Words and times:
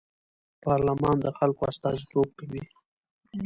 پارلمان 0.63 1.15
د 1.21 1.27
خلکو 1.37 1.61
استازیتوب 1.71 2.27
کوي 2.39 2.63